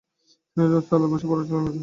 [0.57, 1.79] তিনি রাস্তার আলোয় বসে পড়াশোনা করেছেন।